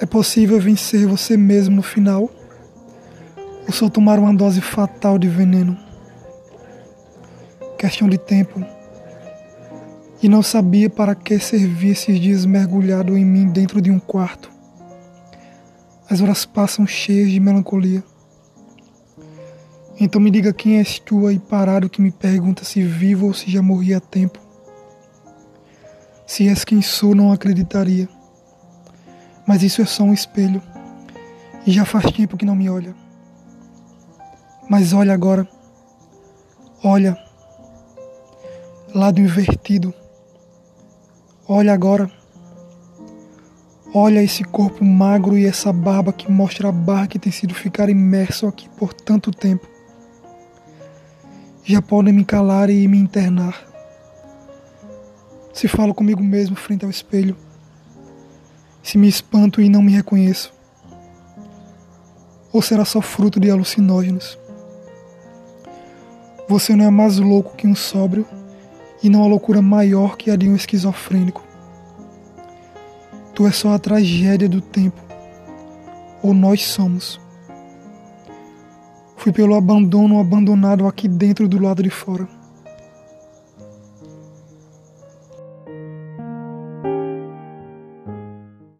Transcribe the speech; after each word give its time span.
É 0.00 0.06
possível 0.06 0.58
vencer 0.58 1.06
você 1.06 1.36
mesmo 1.36 1.76
no 1.76 1.82
final? 1.82 2.30
Ou 3.66 3.70
só 3.70 3.86
tomar 3.90 4.18
uma 4.18 4.32
dose 4.32 4.62
fatal 4.62 5.18
de 5.18 5.28
veneno? 5.28 5.76
Questão 7.76 8.08
de 8.08 8.16
tempo. 8.16 8.64
E 10.22 10.28
não 10.28 10.42
sabia 10.42 10.88
para 10.88 11.14
que 11.14 11.38
servia 11.38 11.92
esses 11.92 12.18
dias 12.18 12.46
mergulhado 12.46 13.14
em 13.14 13.26
mim 13.26 13.46
dentro 13.48 13.78
de 13.82 13.90
um 13.90 13.98
quarto. 13.98 14.50
As 16.08 16.22
horas 16.22 16.46
passam 16.46 16.86
cheias 16.86 17.30
de 17.30 17.38
melancolia. 17.38 18.02
Então 20.00 20.18
me 20.18 20.30
diga 20.30 20.50
quem 20.50 20.78
és 20.78 20.98
tu 20.98 21.26
aí 21.26 21.38
parado 21.38 21.90
que 21.90 22.00
me 22.00 22.10
pergunta 22.10 22.64
se 22.64 22.82
vivo 22.82 23.26
ou 23.26 23.34
se 23.34 23.50
já 23.50 23.60
morri 23.60 23.92
há 23.92 24.00
tempo. 24.00 24.38
Se 26.26 26.48
és 26.48 26.64
quem 26.64 26.80
sou, 26.80 27.14
não 27.14 27.30
acreditaria. 27.30 28.08
Mas 29.46 29.62
isso 29.62 29.82
é 29.82 29.84
só 29.84 30.02
um 30.02 30.12
espelho. 30.12 30.62
E 31.66 31.72
já 31.72 31.84
faz 31.84 32.10
tempo 32.12 32.36
que 32.36 32.44
não 32.44 32.54
me 32.54 32.68
olha. 32.68 32.94
Mas 34.68 34.92
olha 34.92 35.12
agora. 35.12 35.46
Olha. 36.82 37.16
Lado 38.94 39.20
invertido. 39.20 39.92
Olha 41.48 41.72
agora. 41.72 42.10
Olha 43.92 44.22
esse 44.22 44.44
corpo 44.44 44.84
magro 44.84 45.36
e 45.36 45.44
essa 45.44 45.72
barba 45.72 46.12
que 46.12 46.30
mostra 46.30 46.68
a 46.68 46.72
barra 46.72 47.08
que 47.08 47.18
tem 47.18 47.32
sido 47.32 47.54
ficar 47.54 47.88
imerso 47.88 48.46
aqui 48.46 48.68
por 48.70 48.94
tanto 48.94 49.32
tempo. 49.32 49.66
Já 51.64 51.82
podem 51.82 52.12
me 52.12 52.24
calar 52.24 52.70
e 52.70 52.86
me 52.86 52.98
internar. 52.98 53.66
Se 55.52 55.66
falo 55.66 55.92
comigo 55.92 56.22
mesmo 56.22 56.54
frente 56.54 56.84
ao 56.84 56.90
espelho 56.90 57.36
se 58.90 58.98
me 58.98 59.06
espanto 59.06 59.62
e 59.62 59.68
não 59.68 59.82
me 59.82 59.92
reconheço? 59.92 60.52
Ou 62.52 62.60
será 62.60 62.84
só 62.84 63.00
fruto 63.00 63.38
de 63.38 63.48
alucinógenos? 63.48 64.36
Você 66.48 66.74
não 66.74 66.84
é 66.84 66.90
mais 66.90 67.16
louco 67.18 67.54
que 67.56 67.68
um 67.68 67.74
sóbrio 67.76 68.26
e 69.00 69.08
não 69.08 69.22
a 69.22 69.28
loucura 69.28 69.62
maior 69.62 70.16
que 70.16 70.28
a 70.28 70.34
de 70.34 70.48
um 70.48 70.56
esquizofrênico. 70.56 71.44
Tu 73.32 73.46
és 73.46 73.54
só 73.54 73.74
a 73.74 73.78
tragédia 73.78 74.48
do 74.48 74.60
tempo, 74.60 75.00
ou 76.20 76.34
nós 76.34 76.64
somos. 76.64 77.20
Fui 79.16 79.30
pelo 79.30 79.54
abandono 79.54 80.18
abandonado 80.18 80.84
aqui 80.84 81.06
dentro 81.06 81.46
do 81.46 81.62
lado 81.62 81.80
de 81.80 81.90
fora. 81.90 82.26